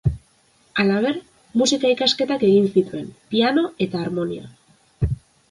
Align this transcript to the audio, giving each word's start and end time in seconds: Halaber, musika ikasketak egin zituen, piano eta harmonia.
Halaber, 0.83 1.19
musika 1.63 1.91
ikasketak 1.97 2.47
egin 2.47 2.65
zituen, 2.79 3.05
piano 3.35 3.67
eta 3.87 4.03
harmonia. 4.07 4.53